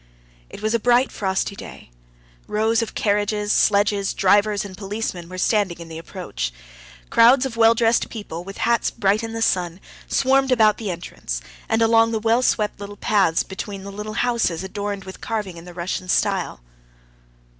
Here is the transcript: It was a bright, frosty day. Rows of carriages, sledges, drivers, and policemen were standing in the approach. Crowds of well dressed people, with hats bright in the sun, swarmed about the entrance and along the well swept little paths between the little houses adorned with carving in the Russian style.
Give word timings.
It 0.49 0.63
was 0.63 0.73
a 0.73 0.79
bright, 0.79 1.11
frosty 1.11 1.55
day. 1.55 1.91
Rows 2.47 2.81
of 2.81 2.95
carriages, 2.95 3.53
sledges, 3.53 4.15
drivers, 4.15 4.65
and 4.65 4.75
policemen 4.75 5.29
were 5.29 5.37
standing 5.37 5.77
in 5.79 5.89
the 5.89 5.99
approach. 5.99 6.51
Crowds 7.11 7.45
of 7.45 7.55
well 7.55 7.75
dressed 7.75 8.09
people, 8.09 8.43
with 8.43 8.57
hats 8.65 8.89
bright 8.89 9.21
in 9.23 9.33
the 9.33 9.43
sun, 9.43 9.79
swarmed 10.07 10.51
about 10.51 10.79
the 10.79 10.89
entrance 10.89 11.39
and 11.69 11.83
along 11.83 12.13
the 12.13 12.19
well 12.19 12.41
swept 12.41 12.79
little 12.79 12.97
paths 12.97 13.43
between 13.43 13.83
the 13.83 13.91
little 13.91 14.13
houses 14.25 14.63
adorned 14.63 15.03
with 15.03 15.21
carving 15.21 15.55
in 15.57 15.65
the 15.65 15.73
Russian 15.75 16.09
style. 16.09 16.61